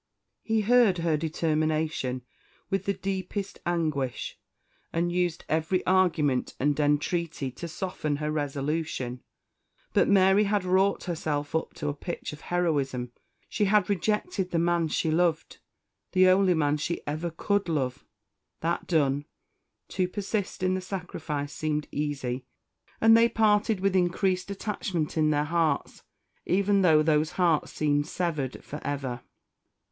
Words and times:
He 0.41 0.61
heard 0.61 0.97
her 0.97 1.15
determination 1.15 2.23
with 2.71 2.85
the 2.85 2.93
deepest 2.93 3.59
anguish, 3.67 4.35
and 4.91 5.11
used 5.11 5.45
every 5.47 5.85
argument 5.85 6.55
and 6.59 6.79
entreaty 6.79 7.51
to 7.51 7.67
soften 7.67 8.15
her 8.15 8.31
resolution; 8.31 9.21
but 9.93 10.07
Mary 10.07 10.45
had 10.45 10.63
wrought 10.63 11.03
herself 11.03 11.53
up 11.53 11.75
to 11.75 11.87
a 11.87 11.93
pitch 11.93 12.33
of 12.33 12.41
heroism 12.41 13.11
she 13.47 13.65
had 13.65 13.91
rejected 13.91 14.49
the 14.49 14.57
man 14.57 14.87
she 14.87 15.11
loved 15.11 15.59
the 16.13 16.27
only 16.29 16.55
man 16.55 16.77
she 16.77 17.05
ever 17.05 17.29
could 17.29 17.69
love: 17.69 18.03
that 18.61 18.87
done, 18.87 19.25
to 19.89 20.07
persist 20.07 20.63
in 20.63 20.73
the 20.73 20.81
sacrifice 20.81 21.53
seemed 21.53 21.87
easy; 21.91 22.43
and 22.99 23.15
they 23.15 23.29
parted 23.29 23.79
with 23.79 23.95
increased 23.95 24.49
attachment 24.49 25.15
in 25.15 25.29
their 25.29 25.43
hearts, 25.45 26.01
even 26.47 26.81
though 26.81 27.03
those 27.03 27.33
hearts 27.33 27.71
seemed 27.71 28.07
severed 28.07 28.63
for 28.63 28.81
ever. 28.83 29.21